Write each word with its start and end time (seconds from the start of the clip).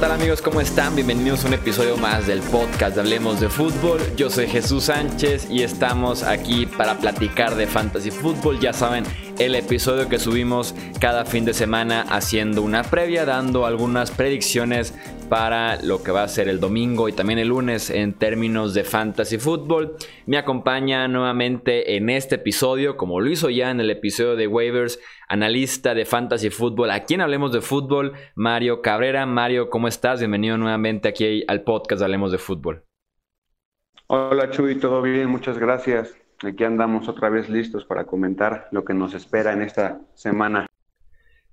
tal 0.00 0.12
amigos? 0.12 0.40
¿Cómo 0.40 0.62
están? 0.62 0.94
Bienvenidos 0.94 1.44
a 1.44 1.48
un 1.48 1.54
episodio 1.54 1.98
más 1.98 2.26
del 2.26 2.40
podcast 2.40 2.94
de 2.94 3.02
Hablemos 3.02 3.38
de 3.38 3.50
Fútbol. 3.50 4.00
Yo 4.16 4.30
soy 4.30 4.46
Jesús 4.46 4.84
Sánchez 4.84 5.48
y 5.50 5.62
estamos 5.62 6.22
aquí 6.22 6.64
para 6.64 6.96
platicar 6.96 7.54
de 7.54 7.66
Fantasy 7.66 8.10
Fútbol. 8.10 8.58
Ya 8.60 8.72
saben, 8.72 9.04
el 9.38 9.54
episodio 9.54 10.08
que 10.08 10.18
subimos 10.18 10.74
cada 11.00 11.26
fin 11.26 11.44
de 11.44 11.52
semana 11.52 12.06
haciendo 12.08 12.62
una 12.62 12.82
previa, 12.82 13.26
dando 13.26 13.66
algunas 13.66 14.10
predicciones 14.10 14.94
para 15.30 15.80
lo 15.82 16.02
que 16.02 16.10
va 16.10 16.24
a 16.24 16.28
ser 16.28 16.48
el 16.48 16.58
domingo 16.58 17.08
y 17.08 17.12
también 17.12 17.38
el 17.38 17.48
lunes 17.48 17.88
en 17.88 18.14
términos 18.14 18.74
de 18.74 18.82
fantasy 18.82 19.38
fútbol. 19.38 19.94
Me 20.26 20.36
acompaña 20.36 21.06
nuevamente 21.06 21.96
en 21.96 22.10
este 22.10 22.34
episodio, 22.34 22.96
como 22.96 23.20
lo 23.20 23.30
hizo 23.30 23.48
ya 23.48 23.70
en 23.70 23.78
el 23.78 23.90
episodio 23.90 24.34
de 24.34 24.48
waivers, 24.48 25.00
analista 25.28 25.94
de 25.94 26.04
fantasy 26.04 26.50
fútbol. 26.50 26.90
A 26.90 27.04
quien 27.04 27.20
hablemos 27.20 27.52
de 27.52 27.60
fútbol, 27.60 28.12
Mario 28.34 28.82
Cabrera. 28.82 29.24
Mario, 29.24 29.70
¿cómo 29.70 29.86
estás? 29.86 30.18
Bienvenido 30.18 30.58
nuevamente 30.58 31.08
aquí 31.08 31.44
al 31.46 31.62
podcast 31.62 32.02
Hablemos 32.02 32.32
de 32.32 32.38
Fútbol. 32.38 32.82
Hola 34.08 34.50
Chuy, 34.50 34.80
todo 34.80 35.00
bien, 35.00 35.30
muchas 35.30 35.56
gracias. 35.58 36.12
Aquí 36.42 36.64
andamos 36.64 37.08
otra 37.08 37.28
vez 37.28 37.48
listos 37.48 37.84
para 37.84 38.04
comentar 38.04 38.66
lo 38.72 38.84
que 38.84 38.94
nos 38.94 39.14
espera 39.14 39.52
en 39.52 39.62
esta 39.62 40.00
semana. 40.14 40.69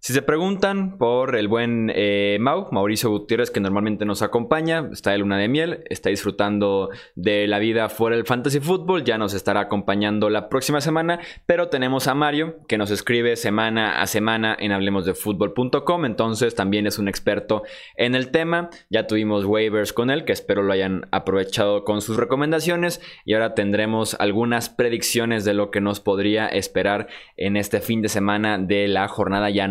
Si 0.07 0.13
se 0.13 0.21
preguntan 0.21 0.97
por 0.97 1.35
el 1.35 1.49
buen 1.49 1.91
eh, 1.93 2.37
Mau, 2.39 2.69
Mauricio 2.71 3.09
Gutiérrez, 3.09 3.51
que 3.51 3.59
normalmente 3.59 4.05
nos 4.05 4.21
acompaña, 4.21 4.87
está 4.93 5.11
de 5.11 5.17
luna 5.17 5.37
de 5.37 5.49
miel, 5.49 5.83
está 5.89 6.09
disfrutando 6.09 6.91
de 7.15 7.45
la 7.45 7.59
vida 7.59 7.89
fuera 7.89 8.15
del 8.15 8.25
fantasy 8.25 8.61
fútbol, 8.61 9.03
ya 9.03 9.17
nos 9.17 9.33
estará 9.33 9.59
acompañando 9.59 10.29
la 10.29 10.47
próxima 10.47 10.79
semana, 10.79 11.19
pero 11.45 11.67
tenemos 11.67 12.07
a 12.07 12.15
Mario, 12.15 12.59
que 12.69 12.77
nos 12.77 12.89
escribe 12.89 13.35
semana 13.35 14.01
a 14.01 14.07
semana 14.07 14.55
en 14.57 14.71
hablemosdefutbol.com, 14.71 16.05
entonces 16.05 16.55
también 16.55 16.87
es 16.87 16.99
un 16.99 17.09
experto 17.09 17.63
en 17.97 18.15
el 18.15 18.31
tema, 18.31 18.69
ya 18.89 19.07
tuvimos 19.07 19.43
waivers 19.43 19.91
con 19.91 20.09
él, 20.09 20.23
que 20.23 20.31
espero 20.31 20.63
lo 20.63 20.71
hayan 20.71 21.09
aprovechado 21.11 21.83
con 21.83 21.99
sus 21.99 22.15
recomendaciones, 22.15 23.01
y 23.25 23.33
ahora 23.33 23.55
tendremos 23.55 24.15
algunas 24.21 24.69
predicciones 24.69 25.43
de 25.43 25.53
lo 25.53 25.69
que 25.69 25.81
nos 25.81 25.99
podría 25.99 26.47
esperar 26.47 27.09
en 27.35 27.57
este 27.57 27.81
fin 27.81 28.01
de 28.01 28.07
semana 28.07 28.57
de 28.57 28.87
la 28.87 29.09
jornada 29.09 29.49
ya 29.49 29.67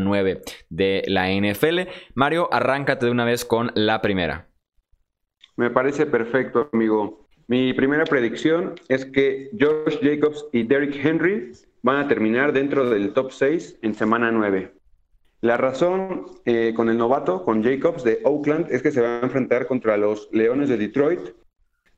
de 0.68 1.02
la 1.06 1.30
NFL. 1.30 1.88
Mario, 2.14 2.48
arráncate 2.52 3.06
de 3.06 3.12
una 3.12 3.24
vez 3.24 3.44
con 3.44 3.70
la 3.74 4.00
primera. 4.02 4.48
Me 5.56 5.70
parece 5.70 6.06
perfecto, 6.06 6.68
amigo. 6.72 7.26
Mi 7.48 7.72
primera 7.72 8.04
predicción 8.04 8.74
es 8.88 9.04
que 9.04 9.50
Josh 9.58 10.00
Jacobs 10.02 10.46
y 10.52 10.64
Derrick 10.64 11.02
Henry 11.04 11.52
van 11.82 11.98
a 11.98 12.08
terminar 12.08 12.52
dentro 12.52 12.90
del 12.90 13.12
top 13.12 13.30
6 13.30 13.78
en 13.82 13.94
semana 13.94 14.32
9. 14.32 14.72
La 15.42 15.56
razón 15.56 16.26
eh, 16.44 16.72
con 16.74 16.88
el 16.88 16.98
novato, 16.98 17.44
con 17.44 17.62
Jacobs 17.62 18.02
de 18.02 18.20
Oakland, 18.24 18.66
es 18.70 18.82
que 18.82 18.90
se 18.90 19.00
va 19.00 19.20
a 19.20 19.22
enfrentar 19.22 19.66
contra 19.66 19.96
los 19.96 20.28
Leones 20.32 20.68
de 20.68 20.76
Detroit. 20.76 21.20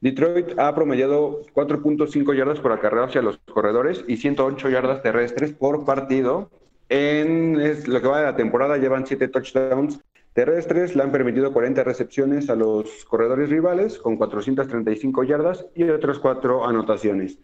Detroit 0.01 0.59
ha 0.59 0.75
promediado 0.75 1.43
4.5 1.55 2.37
yardas 2.37 2.61
por 2.61 2.73
acarreo 2.73 3.05
hacia 3.05 3.23
los 3.23 3.39
corredores 3.39 4.05
y 4.07 4.19
108 4.19 4.69
yardas 4.69 5.03
terrestres 5.03 5.53
por 5.53 5.85
partido 5.85 6.51
en 6.89 7.59
lo 7.87 8.01
que 8.01 8.09
va 8.09 8.19
de 8.19 8.25
la 8.25 8.37
temporada 8.37 8.77
llevan 8.77 9.07
siete 9.07 9.29
touchdowns 9.29 10.01
terrestres, 10.33 10.95
le 10.95 11.03
han 11.03 11.11
permitido 11.11 11.53
40 11.53 11.83
recepciones 11.85 12.49
a 12.49 12.55
los 12.55 13.05
corredores 13.05 13.51
rivales 13.51 13.99
con 13.99 14.17
435 14.17 15.25
yardas 15.25 15.67
y 15.75 15.83
otras 15.85 16.19
cuatro 16.19 16.67
anotaciones. 16.67 17.39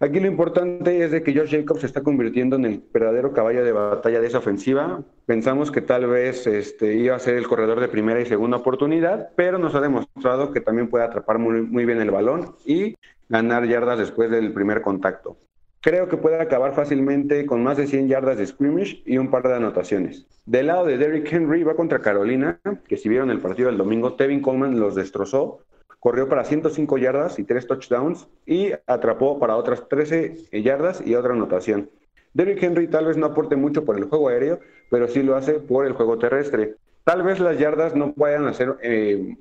Aquí 0.00 0.18
lo 0.18 0.26
importante 0.26 1.04
es 1.04 1.10
de 1.10 1.22
que 1.22 1.32
George 1.32 1.58
Jacobs 1.60 1.80
se 1.80 1.86
está 1.86 2.02
convirtiendo 2.02 2.56
en 2.56 2.64
el 2.64 2.82
verdadero 2.92 3.32
caballo 3.32 3.62
de 3.62 3.72
batalla 3.72 4.20
de 4.20 4.26
esa 4.26 4.38
ofensiva. 4.38 5.04
Pensamos 5.26 5.70
que 5.70 5.82
tal 5.82 6.06
vez 6.06 6.46
este, 6.46 6.94
iba 6.94 7.14
a 7.14 7.20
ser 7.20 7.36
el 7.36 7.46
corredor 7.46 7.80
de 7.80 7.88
primera 7.88 8.20
y 8.20 8.24
segunda 8.24 8.56
oportunidad, 8.56 9.28
pero 9.36 9.58
nos 9.58 9.74
ha 9.74 9.80
demostrado 9.80 10.52
que 10.52 10.62
también 10.62 10.88
puede 10.88 11.04
atrapar 11.04 11.38
muy 11.38 11.84
bien 11.84 12.00
el 12.00 12.10
balón 12.10 12.56
y 12.64 12.96
ganar 13.28 13.66
yardas 13.66 13.98
después 13.98 14.30
del 14.30 14.54
primer 14.54 14.80
contacto. 14.80 15.36
Creo 15.82 16.08
que 16.08 16.18
puede 16.18 16.38
acabar 16.38 16.74
fácilmente 16.74 17.46
con 17.46 17.62
más 17.62 17.78
de 17.78 17.86
100 17.86 18.08
yardas 18.08 18.36
de 18.36 18.46
scrimmage 18.46 19.02
y 19.06 19.16
un 19.16 19.30
par 19.30 19.44
de 19.48 19.54
anotaciones. 19.54 20.26
Del 20.44 20.66
lado 20.66 20.84
de 20.84 20.98
Derrick 20.98 21.32
Henry 21.32 21.62
va 21.62 21.74
contra 21.74 22.00
Carolina, 22.00 22.60
que 22.86 22.98
si 22.98 23.08
vieron 23.08 23.30
el 23.30 23.40
partido 23.40 23.68
del 23.68 23.78
domingo, 23.78 24.14
Tevin 24.14 24.42
Coleman 24.42 24.78
los 24.78 24.94
destrozó. 24.94 25.60
Corrió 25.98 26.28
para 26.28 26.44
105 26.44 26.98
yardas 26.98 27.38
y 27.38 27.44
3 27.44 27.66
touchdowns 27.66 28.28
y 28.44 28.72
atrapó 28.86 29.38
para 29.38 29.56
otras 29.56 29.88
13 29.88 30.48
yardas 30.62 31.02
y 31.04 31.14
otra 31.14 31.32
anotación. 31.32 31.88
Derrick 32.34 32.62
Henry 32.62 32.86
tal 32.86 33.06
vez 33.06 33.16
no 33.16 33.26
aporte 33.26 33.56
mucho 33.56 33.84
por 33.84 33.96
el 33.96 34.04
juego 34.04 34.28
aéreo, 34.28 34.60
pero 34.90 35.08
sí 35.08 35.22
lo 35.22 35.34
hace 35.34 35.54
por 35.54 35.86
el 35.86 35.94
juego 35.94 36.18
terrestre. 36.18 36.76
Tal 37.04 37.22
vez 37.22 37.40
las 37.40 37.58
yardas 37.58 37.94
no 37.96 38.14
a 38.18 38.52
ser 38.52 38.76
eh, 38.82 39.34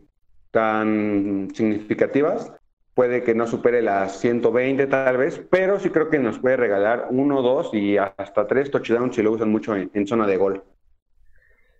tan 0.51 1.50
significativas, 1.53 2.53
puede 2.99 3.23
que 3.23 3.33
no 3.33 3.47
supere 3.47 3.81
las 3.81 4.19
120 4.19 4.85
tal 4.87 5.15
vez, 5.15 5.41
pero 5.49 5.79
sí 5.79 5.89
creo 5.89 6.09
que 6.09 6.19
nos 6.19 6.39
puede 6.39 6.57
regalar 6.57 7.07
uno, 7.11 7.41
dos 7.41 7.73
y 7.73 7.95
hasta 7.95 8.45
tres 8.45 8.71
touchdowns 8.71 9.15
si 9.15 9.23
lo 9.23 9.31
usan 9.31 9.49
mucho 9.49 9.73
en, 9.73 10.05
zona 10.05 10.27
de 10.27 10.35
gol. 10.35 10.63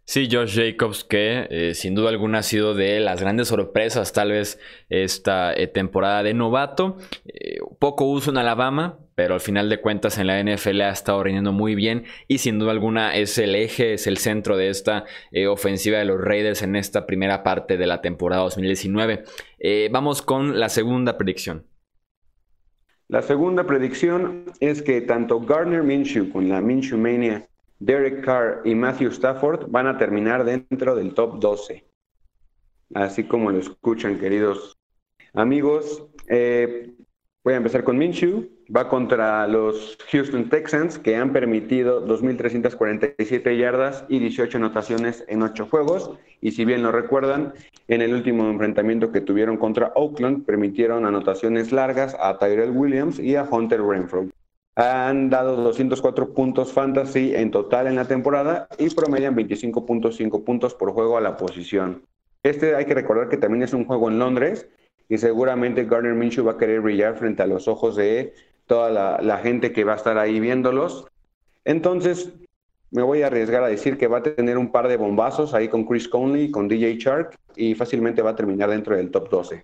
Sí, 0.06 0.30
Josh 0.32 0.56
Jacobs, 0.56 1.04
que 1.04 1.46
eh, 1.50 1.74
sin 1.74 1.94
duda 1.94 2.08
alguna 2.08 2.38
ha 2.38 2.44
sido 2.44 2.74
de 2.74 3.02
las 3.02 3.20
grandes 3.20 3.50
sorpresas, 3.50 4.14
tal 4.14 4.32
vez 4.32 4.62
esta 4.88 5.54
eh, 5.54 5.68
temporada 5.68 6.24
de 6.24 6.34
novato. 6.34 6.96
Eh, 7.26 7.58
poco 7.80 8.06
uso 8.06 8.32
en 8.32 8.38
Alabama, 8.38 9.00
pero 9.20 9.34
al 9.34 9.42
final 9.42 9.68
de 9.68 9.82
cuentas 9.82 10.18
en 10.18 10.28
la 10.28 10.42
NFL 10.42 10.80
ha 10.80 10.92
estado 10.92 11.22
rindiendo 11.22 11.52
muy 11.52 11.76
bien 11.76 12.06
y 12.30 12.38
sin 12.38 12.58
duda 12.58 12.72
alguna 12.72 13.18
es 13.18 13.38
el 13.38 13.54
eje, 13.54 13.96
es 13.96 14.08
el 14.08 14.16
centro 14.16 14.56
de 14.56 14.70
esta 14.70 15.04
eh, 15.32 15.48
ofensiva 15.48 15.98
de 15.98 16.06
los 16.06 16.22
Raiders 16.22 16.62
en 16.62 16.78
esta 16.78 17.06
primera 17.06 17.44
parte 17.44 17.76
de 17.76 17.86
la 17.86 18.00
temporada 18.00 18.44
2019. 18.44 19.26
Eh, 19.60 19.90
vamos 19.92 20.22
con 20.22 20.58
la 20.58 20.70
segunda 20.70 21.18
predicción. 21.18 21.66
La 23.10 23.22
segunda 23.22 23.66
predicción 23.66 24.46
es 24.62 24.82
que 24.82 25.02
tanto 25.02 25.42
Gardner 25.42 25.84
Minshew 25.84 26.30
con 26.30 26.48
la 26.48 26.62
Minshew 26.62 26.98
Mania, 26.98 27.46
Derek 27.80 28.24
Carr 28.24 28.62
y 28.64 28.74
Matthew 28.74 29.10
Stafford 29.10 29.70
van 29.70 29.88
a 29.88 29.98
terminar 29.98 30.46
dentro 30.46 30.96
del 30.96 31.14
top 31.14 31.42
12. 31.42 31.84
Así 32.94 33.26
como 33.26 33.52
lo 33.52 33.60
escuchan, 33.60 34.18
queridos 34.18 34.80
amigos. 35.34 36.08
Eh, 36.30 36.94
Voy 37.44 37.54
a 37.54 37.58
empezar 37.58 37.84
con 37.84 37.98
Minshew. 37.98 38.50
Va 38.76 38.88
contra 38.88 39.48
los 39.48 39.98
Houston 40.12 40.48
Texans, 40.48 41.00
que 41.00 41.16
han 41.16 41.34
permitido 41.34 42.06
2.347 42.06 43.58
yardas 43.58 44.06
y 44.08 44.20
18 44.20 44.58
anotaciones 44.58 45.26
en 45.28 45.42
8 45.42 45.66
juegos. 45.66 46.12
Y 46.40 46.52
si 46.52 46.66
bien 46.66 46.84
lo 46.84 46.92
recuerdan, 46.92 47.54
en 47.88 48.04
el 48.04 48.14
último 48.14 48.48
enfrentamiento 48.48 49.12
que 49.12 49.22
tuvieron 49.22 49.58
contra 49.58 49.92
Oakland, 49.96 50.46
permitieron 50.46 51.08
anotaciones 51.08 51.72
largas 51.72 52.16
a 52.20 52.38
Tyrell 52.38 52.70
Williams 52.70 53.18
y 53.18 53.36
a 53.36 53.44
Hunter 53.44 53.82
Renfro. 53.82 54.28
Han 54.76 55.32
dado 55.32 55.56
204 55.56 56.34
puntos 56.36 56.72
fantasy 56.72 57.34
en 57.36 57.50
total 57.50 57.88
en 57.88 57.96
la 57.96 58.06
temporada 58.06 58.68
y 58.78 58.94
promedian 58.94 59.36
25.5 59.36 60.44
puntos 60.44 60.76
por 60.76 60.92
juego 60.92 61.18
a 61.18 61.22
la 61.22 61.38
posición. 61.38 62.04
Este 62.44 62.76
hay 62.76 62.86
que 62.86 62.94
recordar 62.94 63.30
que 63.30 63.38
también 63.38 63.64
es 63.64 63.74
un 63.74 63.86
juego 63.86 64.10
en 64.10 64.20
Londres 64.20 64.70
y 65.10 65.18
seguramente 65.18 65.86
Garner 65.86 66.14
Minshew 66.14 66.46
va 66.46 66.54
a 66.54 66.58
querer 66.58 66.82
brillar 66.82 67.18
frente 67.18 67.42
a 67.42 67.48
los 67.48 67.68
ojos 67.68 67.96
de 67.96 68.34
toda 68.70 69.20
la, 69.20 69.38
gente 69.40 69.74
que 69.74 69.84
va 69.84 69.94
a 69.94 69.96
estar 69.96 70.20
ahí 70.20 70.40
viéndolos. 70.40 71.08
Entonces, 71.66 72.32
me 72.92 73.02
voy 73.02 73.24
a 73.24 73.28
arriesgar 73.28 73.64
a 73.64 73.68
decir 73.68 73.98
que 73.98 74.08
va 74.08 74.20
a 74.20 74.24
tener 74.24 74.60
un 74.60 74.72
par 74.72 74.88
de 74.88 74.96
bombazos 74.96 75.56
ahí 75.56 75.68
con 75.68 75.86
Chris 75.86 76.08
Conley, 76.08 76.52
con 76.52 76.68
DJ 76.68 76.98
Shark 76.98 77.36
y 77.56 77.74
fácilmente 77.74 78.22
va 78.22 78.30
a 78.32 78.36
terminar 78.36 78.70
dentro 78.70 78.96
del 78.96 79.10
top 79.10 79.28
12. 79.30 79.64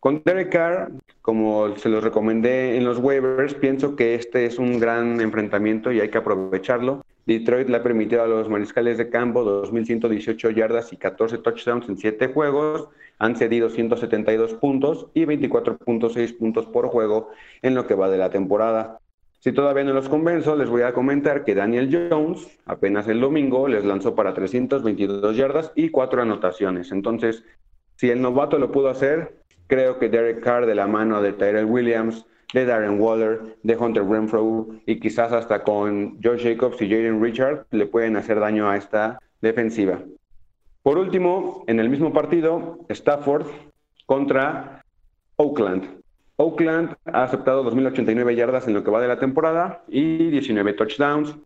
Con 0.00 0.20
Derek 0.24 0.50
Carr, 0.50 0.90
como 1.22 1.76
se 1.76 1.88
los 1.88 2.02
recomendé 2.02 2.76
en 2.76 2.84
los 2.84 2.98
waivers, 2.98 3.54
pienso 3.54 3.94
que 3.94 4.16
este 4.16 4.46
es 4.46 4.58
un 4.58 4.80
gran 4.80 5.20
enfrentamiento 5.20 5.92
y 5.92 6.00
hay 6.00 6.10
que 6.10 6.18
aprovecharlo. 6.18 7.02
Detroit 7.26 7.68
le 7.68 7.76
ha 7.78 7.82
permitido 7.82 8.22
a 8.22 8.26
los 8.26 8.48
mariscales 8.48 8.98
de 8.98 9.08
campo 9.08 9.44
2.118 9.44 10.54
yardas 10.54 10.92
y 10.92 10.96
14 10.96 11.38
touchdowns 11.38 11.88
en 11.88 11.96
7 11.96 12.28
juegos 12.28 12.88
han 13.18 13.36
cedido 13.36 13.70
172 13.70 14.54
puntos 14.54 15.06
y 15.14 15.24
24.6 15.24 16.36
puntos 16.36 16.66
por 16.66 16.88
juego 16.88 17.30
en 17.62 17.74
lo 17.74 17.86
que 17.86 17.94
va 17.94 18.10
de 18.10 18.18
la 18.18 18.30
temporada. 18.30 18.98
Si 19.38 19.52
todavía 19.52 19.84
no 19.84 19.92
los 19.92 20.08
convenzo, 20.08 20.56
les 20.56 20.68
voy 20.68 20.82
a 20.82 20.94
comentar 20.94 21.44
que 21.44 21.54
Daniel 21.54 22.08
Jones 22.10 22.58
apenas 22.64 23.08
el 23.08 23.20
domingo 23.20 23.68
les 23.68 23.84
lanzó 23.84 24.14
para 24.14 24.32
322 24.32 25.36
yardas 25.36 25.72
y 25.74 25.90
4 25.90 26.22
anotaciones. 26.22 26.92
Entonces, 26.92 27.44
si 27.96 28.10
el 28.10 28.22
novato 28.22 28.58
lo 28.58 28.72
pudo 28.72 28.88
hacer, 28.88 29.36
creo 29.66 29.98
que 29.98 30.08
Derek 30.08 30.40
Carr 30.40 30.66
de 30.66 30.74
la 30.74 30.86
mano 30.86 31.20
de 31.22 31.32
Tyrell 31.32 31.66
Williams, 31.66 32.26
de 32.54 32.64
Darren 32.64 33.00
Waller, 33.00 33.56
de 33.64 33.76
Hunter 33.76 34.04
Renfro 34.04 34.68
y 34.86 35.00
quizás 35.00 35.32
hasta 35.32 35.64
con 35.64 36.22
Josh 36.22 36.44
Jacobs 36.44 36.80
y 36.80 36.88
Jaden 36.88 37.20
Richard 37.20 37.66
le 37.72 37.86
pueden 37.86 38.16
hacer 38.16 38.38
daño 38.38 38.70
a 38.70 38.76
esta 38.76 39.18
defensiva. 39.42 40.00
Por 40.82 40.96
último, 40.96 41.64
en 41.66 41.80
el 41.80 41.90
mismo 41.90 42.12
partido, 42.12 42.78
Stafford 42.88 43.46
contra 44.06 44.84
Oakland. 45.36 46.00
Oakland 46.36 46.94
ha 47.06 47.24
aceptado 47.24 47.64
2.089 47.64 48.34
yardas 48.36 48.68
en 48.68 48.74
lo 48.74 48.84
que 48.84 48.90
va 48.90 49.00
de 49.00 49.08
la 49.08 49.18
temporada 49.18 49.82
y 49.88 50.30
19 50.30 50.74
touchdowns. 50.74 51.36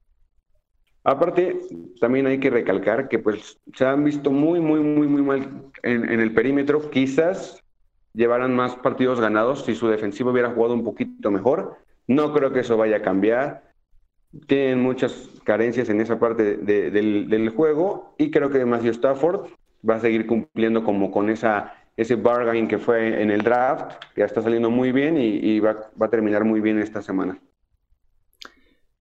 Aparte, 1.05 1.59
también 2.01 2.27
hay 2.27 2.39
que 2.39 2.51
recalcar 2.51 3.09
que 3.09 3.19
pues 3.19 3.59
se 3.75 3.87
han 3.87 4.05
visto 4.05 4.31
muy, 4.31 4.61
muy, 4.61 4.81
muy, 4.81 5.07
muy 5.07 5.23
mal 5.23 5.71
en, 5.83 6.11
en 6.11 6.21
el 6.21 6.35
perímetro. 6.35 6.91
Quizás 6.91 7.63
llevaran 8.19 8.55
más 8.55 8.75
partidos 8.75 9.21
ganados 9.21 9.65
si 9.65 9.77
su 9.77 9.87
defensivo 9.87 10.33
hubiera 10.33 10.51
jugado 10.51 10.75
un 10.75 10.83
poquito 10.83 11.31
mejor. 11.31 11.77
No 12.09 12.33
creo 12.35 12.53
que 12.53 12.61
eso 12.61 12.77
vaya 12.77 12.97
a 12.97 13.03
cambiar. 13.03 13.63
Tienen 14.49 14.83
muchas 14.83 15.31
carencias 15.45 15.89
en 15.89 16.01
esa 16.01 16.19
parte 16.19 16.57
del, 16.57 17.53
juego 17.55 18.15
y 18.19 18.33
creo 18.33 18.51
que 18.51 18.65
Matthew 18.65 18.91
Stafford 18.91 19.47
va 19.89 19.95
a 19.95 20.01
seguir 20.01 20.27
cumpliendo 20.27 20.83
como 20.83 21.13
con 21.13 21.31
ese 21.31 22.17
bargain 22.17 22.67
que 22.67 22.79
fue 22.79 23.23
en 23.23 23.31
el 23.31 23.43
draft, 23.43 23.93
ya 24.17 24.25
está 24.25 24.43
saliendo 24.43 24.69
muy 24.69 24.91
bien 24.91 25.17
y, 25.17 25.61
va 25.61 25.77
a 26.01 26.09
terminar 26.09 26.45
muy 26.45 26.61
bien 26.61 26.81
esta 26.81 27.01
semana. 27.01 27.39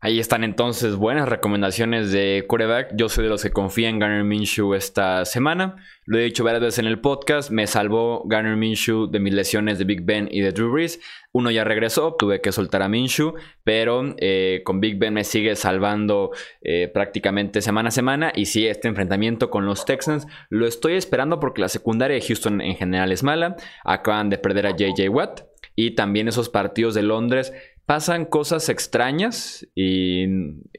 Ahí 0.06 0.20
están 0.20 0.44
entonces 0.44 0.94
buenas 0.94 1.28
recomendaciones 1.28 2.12
de 2.12 2.44
quarterback. 2.46 2.92
Yo 2.94 3.08
soy 3.08 3.24
de 3.24 3.30
los 3.30 3.42
que 3.42 3.50
confía 3.50 3.88
en 3.88 3.98
Garner 3.98 4.22
Minshew 4.22 4.74
esta 4.74 5.24
semana. 5.24 5.84
Lo 6.04 6.16
he 6.16 6.22
dicho 6.22 6.44
varias 6.44 6.62
veces 6.62 6.78
en 6.78 6.86
el 6.86 7.00
podcast. 7.00 7.50
Me 7.50 7.66
salvó 7.66 8.22
Garner 8.24 8.54
Minshew 8.54 9.08
de 9.08 9.18
mis 9.18 9.34
lesiones 9.34 9.80
de 9.80 9.84
Big 9.84 10.02
Ben 10.04 10.28
y 10.30 10.42
de 10.42 10.52
Drew 10.52 10.70
Brees. 10.70 11.00
Uno 11.32 11.50
ya 11.50 11.64
regresó, 11.64 12.14
tuve 12.14 12.40
que 12.40 12.52
soltar 12.52 12.82
a 12.82 12.88
Minshew, 12.88 13.34
pero 13.64 14.14
eh, 14.18 14.62
con 14.64 14.78
Big 14.78 14.96
Ben 14.96 15.12
me 15.12 15.24
sigue 15.24 15.56
salvando 15.56 16.30
eh, 16.62 16.86
prácticamente 16.86 17.60
semana 17.60 17.88
a 17.88 17.90
semana. 17.90 18.32
Y 18.32 18.46
sí, 18.46 18.64
este 18.64 18.86
enfrentamiento 18.86 19.50
con 19.50 19.66
los 19.66 19.84
Texans 19.86 20.28
lo 20.50 20.68
estoy 20.68 20.92
esperando 20.92 21.40
porque 21.40 21.62
la 21.62 21.68
secundaria 21.68 22.14
de 22.14 22.24
Houston 22.24 22.60
en 22.60 22.76
general 22.76 23.10
es 23.10 23.24
mala. 23.24 23.56
Acaban 23.82 24.30
de 24.30 24.38
perder 24.38 24.68
a 24.68 24.76
JJ 24.76 25.08
Watt. 25.08 25.40
Y 25.78 25.90
también 25.90 26.26
esos 26.26 26.48
partidos 26.48 26.94
de 26.94 27.02
Londres 27.02 27.52
pasan 27.86 28.24
cosas 28.24 28.68
extrañas 28.68 29.66
y, 29.74 30.24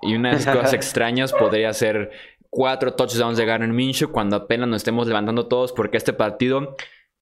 y 0.02 0.16
una 0.16 0.32
de 0.32 0.38
esas 0.38 0.56
cosas 0.56 0.74
extrañas 0.76 1.34
podría 1.34 1.74
ser 1.74 2.12
cuatro 2.50 2.94
touchdowns 2.94 3.38
de 3.38 3.46
Garner 3.46 3.70
Minshew 3.70 4.12
cuando 4.12 4.36
apenas 4.36 4.68
nos 4.68 4.78
estemos 4.78 5.08
levantando 5.08 5.48
todos 5.48 5.74
porque 5.74 5.98
este 5.98 6.14
partido 6.14 6.76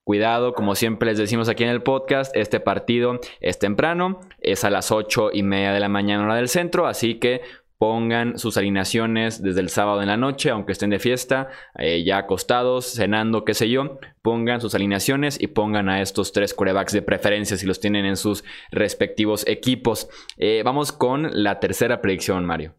Cuidado, 0.06 0.54
como 0.54 0.76
siempre 0.76 1.10
les 1.10 1.18
decimos 1.18 1.50
aquí 1.50 1.64
en 1.64 1.72
el 1.72 1.82
podcast, 1.82 2.36
este 2.38 2.60
partido 2.60 3.20
es 3.40 3.58
temprano, 3.58 4.20
es 4.40 4.64
a 4.64 4.70
las 4.70 4.92
ocho 4.92 5.32
y 5.34 5.42
media 5.42 5.74
de 5.74 5.80
la 5.80 5.90
mañana 5.90 6.24
hora 6.24 6.36
del 6.36 6.48
centro, 6.48 6.86
así 6.86 7.16
que 7.16 7.42
pongan 7.86 8.40
sus 8.40 8.58
alineaciones 8.58 9.44
desde 9.44 9.62
el 9.62 9.70
sábado 9.70 10.02
en 10.02 10.08
la 10.08 10.18
noche, 10.18 10.50
aunque 10.50 10.72
estén 10.72 10.90
de 10.90 10.98
fiesta, 10.98 11.50
eh, 11.78 12.04
ya 12.04 12.18
acostados, 12.18 12.92
cenando, 12.92 13.46
qué 13.46 13.54
sé 13.54 13.70
yo, 13.70 14.00
pongan 14.24 14.60
sus 14.60 14.74
alineaciones 14.74 15.40
y 15.40 15.46
pongan 15.46 15.88
a 15.88 16.02
estos 16.02 16.32
tres 16.32 16.56
corebacks 16.56 16.94
de 16.94 17.04
preferencia 17.04 17.58
si 17.58 17.68
los 17.68 17.80
tienen 17.80 18.06
en 18.06 18.18
sus 18.18 18.44
respectivos 18.72 19.48
equipos. 19.48 20.10
Eh, 20.38 20.64
vamos 20.66 20.92
con 20.94 21.30
la 21.32 21.60
tercera 21.60 22.02
predicción, 22.02 22.44
Mario. 22.44 22.74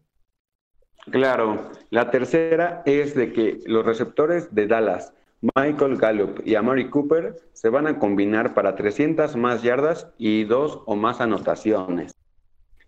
Claro, 1.09 1.71
la 1.89 2.11
tercera 2.11 2.83
es 2.85 3.15
de 3.15 3.31
que 3.31 3.59
los 3.65 3.85
receptores 3.85 4.53
de 4.53 4.67
Dallas, 4.67 5.13
Michael 5.55 5.95
Gallup 5.95 6.41
y 6.43 6.55
Amari 6.55 6.89
Cooper, 6.89 7.37
se 7.53 7.69
van 7.69 7.87
a 7.87 7.97
combinar 7.97 8.53
para 8.53 8.75
300 8.75 9.37
más 9.37 9.63
yardas 9.63 10.11
y 10.17 10.43
dos 10.43 10.81
o 10.85 10.97
más 10.97 11.21
anotaciones. 11.21 12.16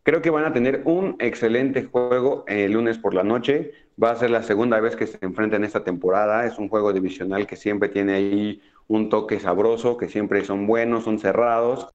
Creo 0.09 0.23
que 0.23 0.31
van 0.31 0.45
a 0.45 0.53
tener 0.53 0.81
un 0.85 1.17
excelente 1.19 1.83
juego 1.83 2.43
el 2.47 2.71
lunes 2.71 2.97
por 2.97 3.13
la 3.13 3.21
noche. 3.21 3.73
Va 4.03 4.09
a 4.09 4.15
ser 4.15 4.31
la 4.31 4.41
segunda 4.41 4.79
vez 4.79 4.95
que 4.95 5.05
se 5.05 5.19
enfrentan 5.21 5.63
esta 5.63 5.83
temporada. 5.83 6.47
Es 6.47 6.57
un 6.57 6.67
juego 6.67 6.91
divisional 6.91 7.45
que 7.45 7.55
siempre 7.55 7.89
tiene 7.89 8.13
ahí 8.13 8.59
un 8.87 9.09
toque 9.09 9.39
sabroso, 9.39 9.97
que 9.97 10.09
siempre 10.09 10.43
son 10.43 10.65
buenos, 10.65 11.03
son 11.03 11.19
cerrados. 11.19 11.89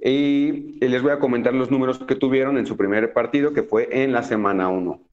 Y 0.00 0.78
les 0.86 1.02
voy 1.02 1.10
a 1.10 1.18
comentar 1.18 1.52
los 1.52 1.68
números 1.68 1.98
que 1.98 2.14
tuvieron 2.14 2.58
en 2.58 2.66
su 2.66 2.76
primer 2.76 3.12
partido, 3.12 3.52
que 3.52 3.64
fue 3.64 4.04
en 4.04 4.12
la 4.12 4.22
semana 4.22 4.68
1. 4.68 5.07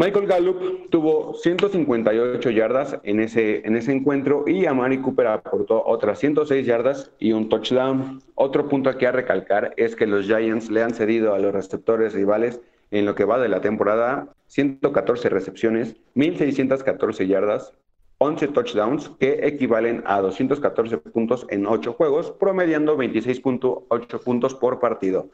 Michael 0.00 0.28
Gallup 0.28 0.88
tuvo 0.88 1.34
158 1.34 2.48
yardas 2.48 2.98
en 3.02 3.20
ese, 3.20 3.60
en 3.66 3.76
ese 3.76 3.92
encuentro 3.92 4.44
y 4.46 4.64
Amari 4.64 5.02
Cooper 5.02 5.26
aportó 5.26 5.84
otras 5.84 6.18
106 6.20 6.66
yardas 6.66 7.12
y 7.18 7.32
un 7.32 7.50
touchdown. 7.50 8.22
Otro 8.34 8.66
punto 8.66 8.88
aquí 8.88 9.04
a 9.04 9.12
recalcar 9.12 9.74
es 9.76 9.94
que 9.94 10.06
los 10.06 10.24
Giants 10.24 10.70
le 10.70 10.82
han 10.82 10.94
cedido 10.94 11.34
a 11.34 11.38
los 11.38 11.52
receptores 11.52 12.14
rivales 12.14 12.62
en 12.90 13.04
lo 13.04 13.14
que 13.14 13.26
va 13.26 13.38
de 13.38 13.50
la 13.50 13.60
temporada 13.60 14.28
114 14.46 15.28
recepciones, 15.28 15.96
1.614 16.14 17.26
yardas, 17.26 17.74
11 18.16 18.48
touchdowns 18.48 19.10
que 19.20 19.40
equivalen 19.46 20.02
a 20.06 20.22
214 20.22 20.96
puntos 20.96 21.46
en 21.50 21.66
8 21.66 21.92
juegos, 21.92 22.30
promediando 22.30 22.96
26.8 22.96 24.24
puntos 24.24 24.54
por 24.54 24.80
partido. 24.80 25.28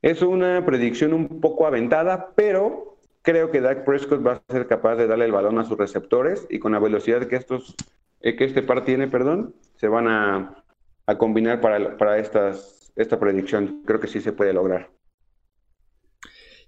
Es 0.00 0.22
una 0.22 0.64
predicción 0.64 1.12
un 1.12 1.42
poco 1.42 1.66
aventada, 1.66 2.30
pero 2.34 2.87
Creo 3.28 3.50
que 3.50 3.60
Dak 3.60 3.84
Prescott 3.84 4.26
va 4.26 4.32
a 4.32 4.42
ser 4.50 4.66
capaz 4.66 4.96
de 4.96 5.06
darle 5.06 5.26
el 5.26 5.32
balón 5.32 5.58
a 5.58 5.64
sus 5.66 5.76
receptores 5.76 6.46
y 6.48 6.58
con 6.58 6.72
la 6.72 6.78
velocidad 6.78 7.28
que 7.28 7.36
estos 7.36 7.74
eh, 8.22 8.36
que 8.36 8.44
este 8.46 8.62
par 8.62 8.86
tiene, 8.86 9.06
perdón, 9.06 9.54
se 9.76 9.86
van 9.86 10.08
a, 10.08 10.64
combinar 11.18 11.60
para, 11.60 11.98
para 11.98 12.16
estas, 12.16 12.90
esta 12.96 13.20
predicción. 13.20 13.82
Creo 13.84 14.00
que 14.00 14.06
sí 14.06 14.22
se 14.22 14.32
puede 14.32 14.54
lograr. 14.54 14.88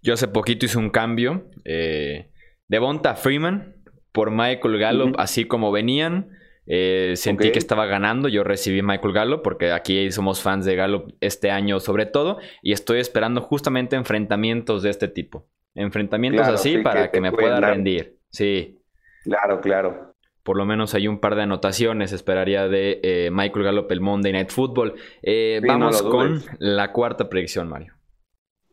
Yo 0.02 0.12
hace 0.12 0.28
poquito 0.28 0.66
hice 0.66 0.76
un 0.76 0.90
cambio 0.90 1.48
eh, 1.64 2.30
de 2.68 2.78
Bonta 2.78 3.14
Freeman 3.14 3.76
por 4.12 4.30
Michael 4.30 4.78
Gallup, 4.78 5.14
así 5.16 5.46
como 5.46 5.72
venían. 5.72 6.28
Eh, 6.66 7.14
sentí 7.16 7.52
que 7.52 7.58
estaba 7.58 7.86
ganando. 7.86 8.28
Yo 8.28 8.44
recibí 8.44 8.82
Michael 8.82 9.14
Gallup 9.14 9.40
porque 9.40 9.72
aquí 9.72 10.12
somos 10.12 10.42
fans 10.42 10.66
de 10.66 10.76
Gallup 10.76 11.14
este 11.20 11.50
año 11.50 11.80
sobre 11.80 12.04
todo. 12.04 12.36
Y 12.60 12.72
estoy 12.72 13.00
esperando 13.00 13.40
justamente 13.40 13.96
enfrentamientos 13.96 14.82
de 14.82 14.90
este 14.90 15.08
tipo. 15.08 15.48
Enfrentamientos 15.74 16.48
así 16.48 16.78
para 16.78 17.10
que, 17.10 17.20
me 17.20 17.32
pueda 17.32 17.60
rendir. 17.60 18.18
Sí. 18.30 18.80
Claro, 19.24 19.60
claro. 19.60 20.14
Por 20.42 20.56
lo 20.56 20.64
menos 20.64 20.94
hay 20.94 21.06
un 21.06 21.20
par 21.20 21.34
de 21.34 21.42
anotaciones, 21.42 22.12
esperaría 22.12 22.66
de 22.66 23.00
eh, 23.02 23.30
Michael 23.30 23.64
Gallup 23.64 23.92
el 23.92 24.00
Monday 24.00 24.32
Night 24.32 24.50
Football. 24.50 24.94
Eh, 25.22 25.60
vamos 25.66 26.02
con 26.02 26.40
la 26.58 26.92
cuarta 26.92 27.28
predicción, 27.28 27.68
Mario. 27.68 27.94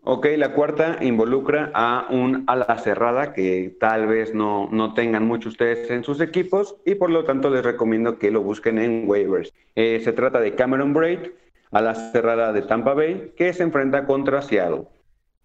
Ok, 0.10 0.26
la 0.38 0.54
cuarta 0.54 1.00
involucra 1.02 1.70
a 1.74 2.08
un 2.10 2.46
ala 2.48 2.78
cerrada 2.78 3.34
que 3.34 3.76
tal 3.78 4.08
vez 4.08 4.34
no, 4.34 4.70
no 4.72 4.94
tengan 4.94 5.26
muchos 5.26 5.52
ustedes 5.52 5.92
en 5.92 6.06
sus 6.06 6.22
equipos 6.22 6.78
y 6.86 6.96
por 6.96 7.10
lo 7.10 7.26
tanto 7.26 7.50
les 7.50 7.66
recomiendo 7.66 8.18
que 8.18 8.32
lo 8.32 8.42
busquen 8.42 8.80
en 8.80 9.04
waivers. 9.06 9.54
Eh, 9.76 10.00
se 10.02 10.14
trata 10.14 10.40
de 10.40 10.56
Cameron 10.56 10.94
Braid, 10.94 11.20
ala 11.72 11.94
cerrada 11.94 12.54
de 12.54 12.62
Tampa 12.62 12.94
Bay, 12.94 13.34
que 13.36 13.52
se 13.52 13.64
enfrenta 13.64 14.06
contra 14.06 14.42
Seattle. 14.42 14.86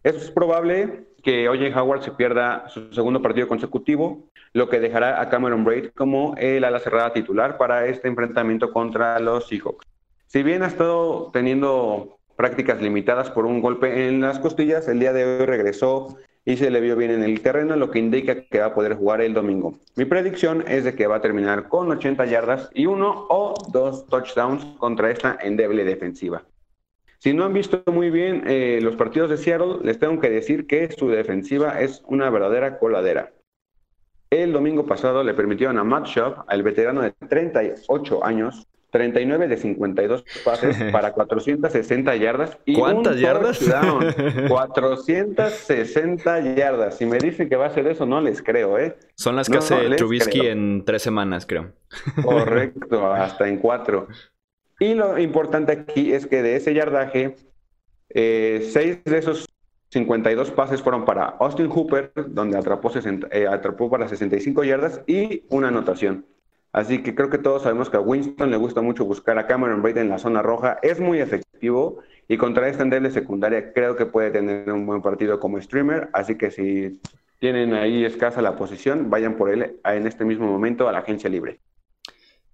Es 0.05 0.31
probable 0.31 1.09
que 1.23 1.49
Oye 1.49 1.73
Howard 1.75 2.03
se 2.03 2.11
pierda 2.11 2.69
su 2.69 2.93
segundo 2.93 3.23
partido 3.23 3.49
consecutivo, 3.49 4.25
lo 4.53 4.69
que 4.69 4.81
dejará 4.81 5.21
a 5.21 5.29
Cameron 5.29 5.65
Braid 5.65 5.91
como 5.95 6.35
el 6.37 6.65
ala 6.65 6.81
cerrada 6.81 7.13
titular 7.13 7.57
para 7.59 7.87
este 7.87 8.09
enfrentamiento 8.09 8.73
contra 8.73 9.19
los 9.21 9.49
Seahawks. 9.49 9.87
Si 10.27 10.43
bien 10.43 10.63
ha 10.63 10.67
estado 10.67 11.31
teniendo 11.33 12.19
prácticas 12.37 12.81
limitadas 12.81 13.31
por 13.31 13.47
un 13.47 13.61
golpe 13.61 14.09
en 14.09 14.21
las 14.21 14.39
costillas, 14.39 14.89
el 14.89 14.99
día 14.99 15.13
de 15.13 15.25
hoy 15.25 15.47
regresó 15.47 16.17
y 16.45 16.57
se 16.57 16.71
le 16.71 16.81
vio 16.81 16.97
bien 16.97 17.13
en 17.13 17.23
el 17.23 17.41
terreno, 17.41 17.77
lo 17.77 17.91
que 17.91 18.01
indica 18.01 18.43
que 18.43 18.59
va 18.59 18.67
a 18.67 18.75
poder 18.75 18.97
jugar 18.97 19.21
el 19.21 19.33
domingo. 19.33 19.75
Mi 19.95 20.05
predicción 20.05 20.65
es 20.67 20.85
de 20.85 20.95
que 20.95 21.07
va 21.07 21.17
a 21.17 21.21
terminar 21.21 21.69
con 21.69 21.91
80 21.91 22.25
yardas 22.27 22.71
y 22.75 22.87
uno 22.87 23.27
o 23.29 23.55
dos 23.71 24.07
touchdowns 24.07 24.65
contra 24.79 25.11
esta 25.11 25.39
endeble 25.41 25.85
defensiva. 25.85 26.43
Si 27.23 27.33
no 27.33 27.45
han 27.45 27.53
visto 27.53 27.85
muy 27.87 28.11
bien 28.11 28.43
eh, 28.49 28.81
los 28.83 28.97
partidos 28.97 29.31
de 29.31 29.37
Seattle, 29.37 29.77
les 29.85 29.97
tengo 30.01 30.19
que 30.21 30.29
decir 30.29 30.67
que 30.67 30.91
su 30.91 31.09
defensiva 31.09 31.81
es 31.81 32.03
una 32.09 32.29
verdadera 32.31 32.81
coladera. 32.81 33.31
El 34.29 34.53
domingo 34.53 34.87
pasado 34.87 35.23
le 35.23 35.33
permitieron 35.33 35.79
a 35.79 35.85
Matt 35.85 36.09
Schaub, 36.09 36.43
al 36.49 36.65
veterano 36.65 37.01
de 37.01 37.13
38 37.13 38.25
años, 38.25 38.67
39 38.91 39.47
de 39.47 39.57
52 39.57 40.25
pases 40.45 40.77
para 40.93 41.13
460 41.13 42.17
yardas 42.17 42.59
y 42.65 42.75
¿Cuántas 42.75 43.21
yardas? 43.21 43.61
460 44.49 46.41
yardas. 46.57 46.99
Si 46.99 47.07
me 47.07 47.19
dicen 47.19 47.49
que 47.49 47.55
va 47.55 47.67
a 47.67 47.71
ser 47.71 47.87
eso, 47.87 48.05
no 48.05 48.21
les 48.21 48.43
creo, 48.43 48.81
¿eh? 48.81 48.97
Son 49.15 49.37
las 49.37 49.49
que 49.49 49.59
hace 49.59 49.91
Trubisky 49.91 50.49
en 50.49 50.85
tres 50.85 51.03
semanas, 51.03 51.47
creo. 51.47 51.71
Correcto, 52.21 53.13
hasta 53.13 53.47
en 53.47 53.59
cuatro. 53.59 54.09
Y 54.83 54.95
lo 54.95 55.17
importante 55.17 55.71
aquí 55.71 56.13
es 56.13 56.27
que 56.27 56.43
de 56.43 56.57
ese 56.57 56.75
yardaje, 56.75 57.37
eh, 58.09 58.69
seis 58.73 58.99
de 59.05 59.17
esos 59.17 59.49
52 59.91 60.51
pases 60.51 60.83
fueron 60.83 61.05
para 61.05 61.37
Austin 61.39 61.69
Hooper, 61.69 62.11
donde 62.27 62.59
atrapó, 62.59 62.91
eh, 63.31 63.47
atrapó 63.47 63.89
para 63.89 64.09
65 64.09 64.65
yardas 64.65 65.01
y 65.07 65.45
una 65.51 65.69
anotación. 65.69 66.27
Así 66.73 67.01
que 67.01 67.15
creo 67.15 67.31
que 67.31 67.39
todos 67.39 67.63
sabemos 67.63 67.91
que 67.91 67.99
a 67.99 68.01
Winston 68.01 68.51
le 68.51 68.57
gusta 68.57 68.81
mucho 68.81 69.05
buscar 69.05 69.39
a 69.39 69.47
Cameron 69.47 69.83
Braid 69.83 69.99
en 69.99 70.09
la 70.09 70.19
zona 70.19 70.43
roja. 70.43 70.79
Es 70.83 70.99
muy 70.99 71.21
efectivo 71.21 71.99
y 72.27 72.37
contra 72.37 72.67
esta 72.67 72.83
endeble 72.83 73.13
secundaria 73.13 73.73
creo 73.73 73.95
que 73.95 74.07
puede 74.07 74.33
tener 74.33 74.69
un 74.73 74.85
buen 74.85 75.01
partido 75.01 75.39
como 75.39 75.61
streamer. 75.61 76.09
Así 76.13 76.37
que 76.37 76.51
si 76.51 77.01
tienen 77.39 77.73
ahí 77.75 78.05
escasa 78.05 78.43
la 78.43 78.57
posición, 78.57 79.11
vayan 79.11 79.37
por 79.37 79.49
él 79.49 79.77
en 79.85 80.07
este 80.09 80.25
mismo 80.25 80.49
momento 80.49 80.89
a 80.89 80.93
la 80.93 80.99
agencia 80.99 81.31
libre. 81.31 81.61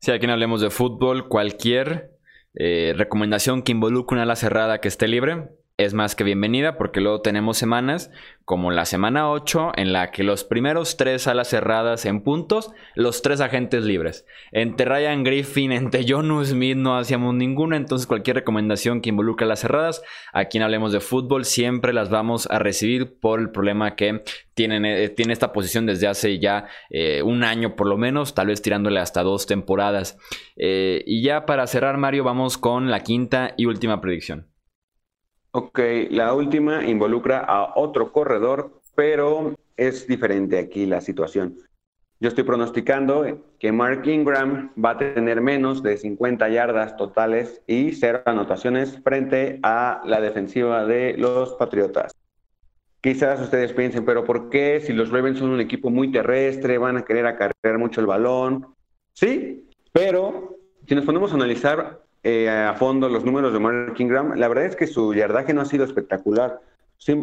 Si 0.00 0.12
aquí 0.12 0.26
no 0.26 0.34
hablemos 0.34 0.60
de 0.60 0.68
fútbol, 0.68 1.26
cualquier 1.26 2.17
eh, 2.60 2.92
recomendación 2.96 3.62
que 3.62 3.70
involucre 3.70 4.16
una 4.16 4.24
ala 4.24 4.34
cerrada 4.34 4.80
que 4.80 4.88
esté 4.88 5.06
libre, 5.06 5.48
es 5.78 5.94
más 5.94 6.16
que 6.16 6.24
bienvenida 6.24 6.76
porque 6.76 7.00
luego 7.00 7.20
tenemos 7.20 7.56
semanas 7.56 8.10
como 8.44 8.72
la 8.72 8.84
semana 8.84 9.30
8 9.30 9.74
en 9.76 9.92
la 9.92 10.10
que 10.10 10.24
los 10.24 10.42
primeros 10.42 10.96
tres 10.96 11.28
alas 11.28 11.50
cerradas 11.50 12.04
en 12.04 12.22
puntos, 12.22 12.72
los 12.96 13.22
tres 13.22 13.40
agentes 13.40 13.84
libres. 13.84 14.26
Entre 14.50 14.86
Ryan 14.86 15.22
Griffin, 15.22 15.70
entre 15.72 16.04
Jonu 16.04 16.44
Smith 16.44 16.76
no 16.76 16.98
hacíamos 16.98 17.36
ninguna, 17.36 17.76
entonces 17.76 18.08
cualquier 18.08 18.36
recomendación 18.36 19.00
que 19.00 19.10
involucre 19.10 19.46
las 19.46 19.60
cerradas, 19.60 20.02
aquí 20.32 20.58
en 20.58 20.64
Hablemos 20.64 20.90
de 20.90 20.98
Fútbol 20.98 21.44
siempre 21.44 21.92
las 21.92 22.10
vamos 22.10 22.48
a 22.50 22.58
recibir 22.58 23.16
por 23.20 23.38
el 23.38 23.50
problema 23.50 23.94
que 23.94 24.24
tienen, 24.54 24.84
eh, 24.84 25.08
tiene 25.10 25.32
esta 25.32 25.52
posición 25.52 25.86
desde 25.86 26.08
hace 26.08 26.40
ya 26.40 26.66
eh, 26.90 27.22
un 27.22 27.44
año 27.44 27.76
por 27.76 27.86
lo 27.86 27.96
menos, 27.96 28.34
tal 28.34 28.48
vez 28.48 28.60
tirándole 28.62 28.98
hasta 28.98 29.22
dos 29.22 29.46
temporadas. 29.46 30.18
Eh, 30.56 31.04
y 31.06 31.22
ya 31.22 31.46
para 31.46 31.68
cerrar 31.68 31.98
Mario 31.98 32.24
vamos 32.24 32.58
con 32.58 32.90
la 32.90 33.04
quinta 33.04 33.54
y 33.56 33.66
última 33.66 34.00
predicción. 34.00 34.48
Ok, 35.50 35.80
la 36.10 36.34
última 36.34 36.84
involucra 36.84 37.38
a 37.40 37.72
otro 37.78 38.12
corredor, 38.12 38.80
pero 38.94 39.54
es 39.76 40.06
diferente 40.06 40.58
aquí 40.58 40.84
la 40.84 41.00
situación. 41.00 41.56
Yo 42.20 42.28
estoy 42.28 42.44
pronosticando 42.44 43.24
que 43.58 43.72
Mark 43.72 44.06
Ingram 44.06 44.72
va 44.82 44.90
a 44.90 44.98
tener 44.98 45.40
menos 45.40 45.82
de 45.82 45.96
50 45.96 46.48
yardas 46.48 46.96
totales 46.96 47.62
y 47.66 47.92
cero 47.92 48.22
anotaciones 48.26 49.00
frente 49.02 49.60
a 49.62 50.02
la 50.04 50.20
defensiva 50.20 50.84
de 50.84 51.14
los 51.16 51.54
Patriotas. 51.54 52.12
Quizás 53.00 53.40
ustedes 53.40 53.72
piensen, 53.72 54.04
pero 54.04 54.24
¿por 54.24 54.50
qué? 54.50 54.80
Si 54.80 54.92
los 54.92 55.10
Ravens 55.10 55.38
son 55.38 55.50
un 55.50 55.60
equipo 55.60 55.90
muy 55.90 56.10
terrestre, 56.10 56.76
van 56.76 56.96
a 56.96 57.04
querer 57.04 57.26
acarrear 57.26 57.78
mucho 57.78 58.00
el 58.00 58.08
balón. 58.08 58.74
Sí, 59.12 59.68
pero 59.92 60.58
si 60.88 60.96
nos 60.96 61.04
ponemos 61.04 61.30
a 61.30 61.36
analizar 61.36 62.02
eh, 62.22 62.48
a 62.48 62.74
fondo 62.74 63.08
los 63.08 63.24
números 63.24 63.52
de 63.52 63.58
Mark 63.58 63.94
Ingram, 63.98 64.34
la 64.36 64.48
verdad 64.48 64.66
es 64.66 64.76
que 64.76 64.86
su 64.86 65.14
yardaje 65.14 65.54
no 65.54 65.60
ha 65.60 65.64
sido 65.64 65.84
espectacular. 65.84 66.60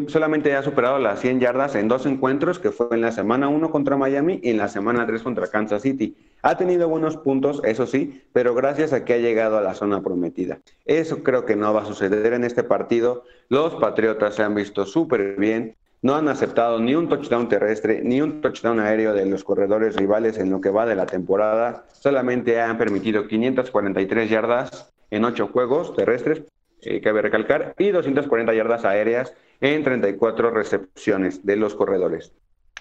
solamente 0.08 0.56
ha 0.56 0.64
superado 0.64 1.00
las 1.00 1.20
100 1.20 1.42
yardas 1.42 1.76
en 1.76 1.88
dos 1.88 2.06
encuentros, 2.06 2.60
que 2.60 2.72
fue 2.72 2.88
en 2.92 3.02
la 3.02 3.12
semana 3.12 3.50
1 3.50 3.70
contra 3.72 3.98
Miami 3.98 4.40
y 4.42 4.52
en 4.52 4.58
la 4.58 4.70
semana 4.70 5.06
3 5.06 5.22
contra 5.22 5.48
Kansas 5.48 5.82
City. 5.82 6.16
Ha 6.42 6.58
tenido 6.58 6.88
buenos 6.88 7.18
puntos, 7.18 7.62
eso 7.66 7.86
sí, 7.86 8.24
pero 8.32 8.54
gracias 8.56 8.94
a 8.94 9.04
que 9.04 9.14
ha 9.14 9.18
llegado 9.18 9.58
a 9.58 9.62
la 9.62 9.74
zona 9.74 10.02
prometida. 10.02 10.60
Eso 10.86 11.24
creo 11.24 11.46
que 11.46 11.56
no 11.56 11.74
va 11.74 11.82
a 11.82 11.86
suceder 11.86 12.34
en 12.34 12.44
este 12.44 12.64
partido. 12.64 13.24
Los 13.50 13.76
Patriotas 13.76 14.36
se 14.36 14.44
han 14.44 14.56
visto 14.56 14.86
súper 14.86 15.36
bien 15.38 15.76
no 16.06 16.14
han 16.14 16.28
aceptado 16.28 16.80
ni 16.80 16.94
un 16.94 17.10
touchdown 17.10 17.50
terrestre 17.50 18.02
ni 18.04 18.22
un 18.22 18.40
touchdown 18.40 18.80
aéreo 18.80 19.12
de 19.12 19.26
los 19.26 19.44
corredores 19.44 19.96
rivales 19.96 20.38
en 20.38 20.52
lo 20.52 20.62
que 20.62 20.70
va 20.70 20.86
de 20.86 20.94
la 20.94 21.08
temporada. 21.08 21.88
Solamente 21.94 22.62
han 22.62 22.78
permitido 22.78 23.28
543 23.28 24.30
yardas 24.30 24.94
en 25.10 25.26
8 25.26 25.48
juegos 25.48 25.96
terrestres, 25.96 26.44
eh, 26.84 27.02
cabe 27.02 27.24
recalcar, 27.24 27.74
y 27.80 27.90
240 27.90 28.54
yardas 28.54 28.86
aéreas 28.86 29.34
en 29.62 29.84
34 29.84 30.52
recepciones 30.52 31.44
de 31.44 31.56
los 31.56 31.74
corredores. 31.74 32.32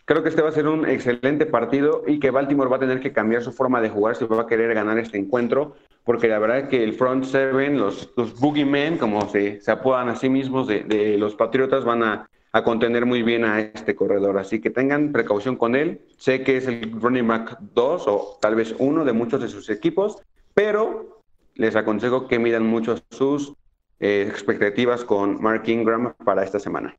Creo 0.04 0.22
que 0.22 0.28
este 0.28 0.42
va 0.42 0.50
a 0.50 0.52
ser 0.52 0.68
un 0.68 0.86
excelente 0.86 1.46
partido 1.46 2.02
y 2.06 2.20
que 2.20 2.30
Baltimore 2.30 2.68
va 2.68 2.76
a 2.76 2.80
tener 2.80 3.00
que 3.00 3.14
cambiar 3.14 3.42
su 3.42 3.52
forma 3.52 3.80
de 3.80 3.88
jugar 3.88 4.16
si 4.16 4.26
va 4.26 4.42
a 4.42 4.46
querer 4.46 4.74
ganar 4.74 4.98
este 4.98 5.16
encuentro, 5.16 5.76
porque 6.04 6.28
la 6.28 6.38
verdad 6.38 6.58
es 6.58 6.68
que 6.68 6.84
el 6.84 6.92
front 6.92 7.24
seven, 7.24 7.78
los, 7.78 8.12
los 8.18 8.38
boogeymen, 8.38 8.98
como 8.98 9.26
se, 9.30 9.62
se 9.62 9.70
apodan 9.70 10.10
a 10.10 10.16
sí 10.16 10.28
mismos 10.28 10.66
de, 10.66 10.84
de 10.84 11.16
los 11.16 11.34
Patriotas, 11.34 11.86
van 11.86 12.02
a 12.02 12.28
a 12.54 12.62
contener 12.62 13.04
muy 13.04 13.24
bien 13.24 13.44
a 13.44 13.58
este 13.58 13.96
corredor. 13.96 14.38
Así 14.38 14.60
que 14.60 14.70
tengan 14.70 15.10
precaución 15.10 15.56
con 15.56 15.74
él. 15.74 16.02
Sé 16.18 16.44
que 16.44 16.56
es 16.56 16.68
el 16.68 16.92
running 17.00 17.26
back 17.26 17.58
2 17.74 18.04
o 18.06 18.38
tal 18.40 18.54
vez 18.54 18.76
uno 18.78 19.04
de 19.04 19.12
muchos 19.12 19.42
de 19.42 19.48
sus 19.48 19.68
equipos, 19.70 20.22
pero 20.54 21.20
les 21.56 21.74
aconsejo 21.74 22.28
que 22.28 22.38
midan 22.38 22.64
mucho 22.64 22.96
sus 23.10 23.54
eh, 23.98 24.24
expectativas 24.28 25.04
con 25.04 25.42
Mark 25.42 25.68
Ingram 25.68 26.14
para 26.24 26.44
esta 26.44 26.60
semana. 26.60 26.96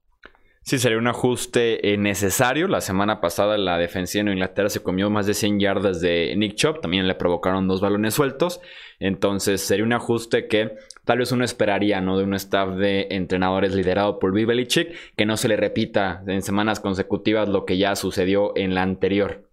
Sí, 0.67 0.79
sería 0.79 0.97
un 0.97 1.05
ajuste 1.05 1.93
eh, 1.93 1.95
necesario. 1.95 2.67
La 2.67 2.81
semana 2.81 3.21
pasada 3.21 3.55
la 3.55 3.77
defensiva 3.77 4.21
en 4.21 4.29
Inglaterra 4.29 4.67
se 4.69 4.81
comió 4.81 5.11
más 5.11 5.27
de 5.27 5.35
100 5.35 5.59
yardas 5.59 6.01
de 6.01 6.33
Nick 6.35 6.55
Chop. 6.55 6.81
También 6.81 7.07
le 7.07 7.13
provocaron 7.13 7.67
dos 7.67 7.81
balones 7.81 8.15
sueltos. 8.15 8.61
Entonces 8.99 9.61
sería 9.61 9.85
un 9.85 9.93
ajuste 9.93 10.47
que 10.47 10.75
tal 11.03 11.19
vez 11.19 11.31
uno 11.31 11.45
esperaría, 11.45 12.01
¿no? 12.01 12.17
De 12.17 12.23
un 12.23 12.33
staff 12.33 12.77
de 12.77 13.09
entrenadores 13.11 13.75
liderado 13.75 14.17
por 14.17 14.33
Bill 14.33 14.67
que 15.15 15.25
no 15.27 15.37
se 15.37 15.49
le 15.49 15.55
repita 15.55 16.23
en 16.25 16.41
semanas 16.41 16.79
consecutivas 16.79 17.47
lo 17.47 17.63
que 17.63 17.77
ya 17.77 17.95
sucedió 17.95 18.57
en 18.57 18.73
la 18.73 18.81
anterior. 18.81 19.47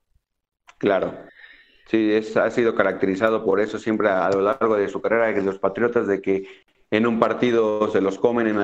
Claro. 0.78 1.14
Sí, 1.88 2.11
es, 2.11 2.38
ha 2.38 2.50
sido 2.50 2.75
caracterizado 2.75 3.45
por 3.45 3.61
eso 3.61 3.78
siempre 3.78 4.09
a, 4.09 4.31
lo 4.31 4.40
largo 4.40 4.78
de 4.78 4.88
su 4.88 5.02
carrera 5.02 5.31
de 5.31 5.42
los 5.42 5.59
Patriotas 5.59 6.07
de 6.07 6.23
que 6.23 6.47
en 6.90 7.07
un 7.07 7.21
partido 7.21 7.90
se 7.90 8.00
los 8.00 8.19
comen 8.19 8.47
en 8.47 8.57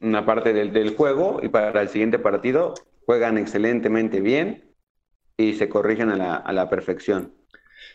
alguna 0.00 0.26
parte 0.26 0.52
del, 0.52 0.96
juego 0.96 1.40
y 1.42 1.48
para 1.48 1.80
el 1.80 1.88
siguiente 1.88 2.18
partido 2.18 2.74
juegan 3.04 3.38
excelentemente 3.38 4.20
bien 4.20 4.74
y 5.36 5.54
se 5.54 5.68
corrigen 5.68 6.10
a 6.10 6.16
la, 6.16 6.36
a 6.36 6.52
la 6.52 6.68
perfección. 6.68 7.32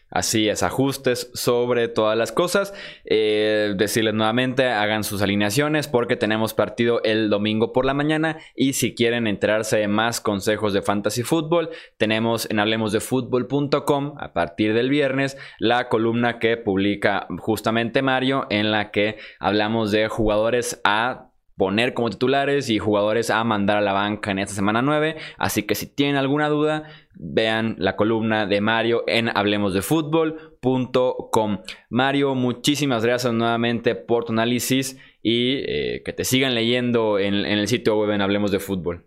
Así 0.10 0.50
es, 0.50 0.62
ajustes 0.62 1.31
sobre 1.34 1.88
todas 1.88 2.17
las 2.17 2.34
cosas. 2.34 2.74
Eh, 3.05 3.74
decirles 3.77 4.13
nuevamente, 4.13 4.67
hagan 4.67 5.05
sus 5.05 5.22
alineaciones 5.22 5.88
porque 5.88 6.17
tenemos 6.17 6.53
partido 6.53 7.01
el 7.03 7.29
domingo 7.29 7.72
por 7.72 7.86
la 7.86 7.93
mañana. 7.93 8.38
Y 8.53 8.74
si 8.74 8.93
quieren 8.93 9.25
enterarse 9.25 9.77
de 9.77 9.88
más 9.88 10.20
consejos 10.20 10.74
de 10.74 10.81
fantasy 10.81 11.24
fútbol, 11.24 11.70
tenemos 11.98 12.50
en 12.51 12.60
hablemosdefutbol.com 12.60 14.15
a 14.17 14.34
partir 14.34 14.74
del 14.74 14.89
viernes 14.89 15.38
la 15.60 15.88
columna 15.88 16.39
que 16.39 16.58
publica 16.58 17.27
justamente 17.39 18.01
Mario, 18.01 18.48
en 18.50 18.72
la 18.72 18.91
que 18.91 19.17
hablamos 19.39 19.91
de 19.91 20.10
jugadores 20.10 20.81
a 20.84 21.31
poner 21.58 21.93
como 21.93 22.10
titulares 22.10 22.70
y 22.70 22.79
jugadores 22.79 23.29
a 23.29 23.43
mandar 23.43 23.77
a 23.77 23.81
la 23.81 23.93
banca 23.93 24.31
en 24.31 24.39
esta 24.39 24.55
semana 24.55 24.81
9. 24.81 25.17
Así 25.38 25.63
que 25.63 25.75
si 25.75 25.88
tienen 25.88 26.15
alguna 26.15 26.48
duda, 26.50 26.86
vean 27.13 27.75
la 27.77 27.96
columna 27.96 28.46
de 28.46 28.62
Mario 28.62 29.03
en 29.08 29.36
hablemosdefutbol.com. 29.36 31.60
Mario, 31.89 32.36
muchísimas 32.36 33.03
gracias 33.05 33.34
nuevamente 33.34 33.96
por 33.96 34.25
tu 34.25 34.34
análisis 34.34 34.98
y 35.22 35.63
eh, 35.67 36.01
que 36.03 36.13
te 36.13 36.24
sigan 36.24 36.55
leyendo 36.55 37.20
en, 37.20 37.34
el 37.34 37.67
sitio 37.67 37.98
web 37.98 38.12
en 38.12 38.22
Hablemos 38.22 38.51
de 38.51 38.60
Fútbol. 38.60 39.03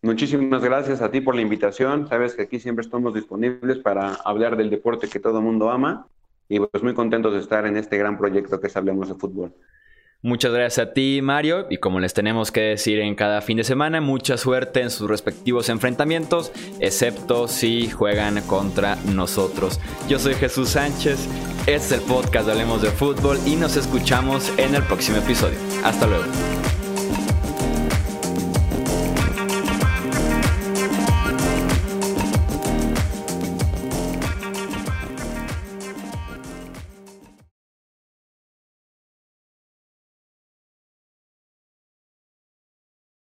Muchísimas 0.00 0.64
gracias 0.64 1.02
a 1.02 1.10
ti 1.10 1.20
por 1.20 1.34
la 1.34 1.42
invitación. 1.42 2.08
Sabes 2.08 2.34
que 2.34 2.42
aquí 2.42 2.58
siempre 2.58 2.82
estamos 2.82 3.14
disponibles 3.14 3.78
para 3.78 4.14
hablar 4.14 4.56
del 4.56 4.70
deporte 4.70 5.08
que 5.08 5.20
todo 5.20 5.40
mundo 5.40 5.70
ama 5.70 6.06
y 6.48 6.58
pues 6.58 6.82
muy 6.82 6.94
contentos 6.94 7.34
de 7.34 7.40
estar 7.40 7.66
en 7.66 7.76
este 7.76 7.98
gran 7.98 8.18
proyecto 8.18 8.60
que 8.60 8.66
es 8.66 8.76
Hablemos 8.76 9.08
de 9.08 9.14
Fútbol. 9.14 9.54
Muchas 10.24 10.52
gracias 10.52 10.86
a 10.86 10.92
ti, 10.92 11.20
Mario. 11.20 11.66
Y 11.68 11.78
como 11.78 11.98
les 11.98 12.14
tenemos 12.14 12.52
que 12.52 12.60
decir 12.60 13.00
en 13.00 13.16
cada 13.16 13.40
fin 13.40 13.56
de 13.56 13.64
semana, 13.64 14.00
mucha 14.00 14.36
suerte 14.36 14.80
en 14.80 14.90
sus 14.90 15.08
respectivos 15.08 15.68
enfrentamientos, 15.68 16.52
excepto 16.78 17.48
si 17.48 17.90
juegan 17.90 18.40
contra 18.42 18.96
nosotros. 19.12 19.80
Yo 20.08 20.20
soy 20.20 20.34
Jesús 20.34 20.70
Sánchez, 20.70 21.28
este 21.66 21.74
es 21.74 21.92
el 21.92 22.00
podcast 22.02 22.46
de 22.46 22.52
Hablemos 22.52 22.82
de 22.82 22.90
Fútbol 22.90 23.38
y 23.44 23.56
nos 23.56 23.76
escuchamos 23.76 24.52
en 24.58 24.76
el 24.76 24.84
próximo 24.84 25.18
episodio. 25.18 25.58
Hasta 25.82 26.06
luego. 26.06 26.24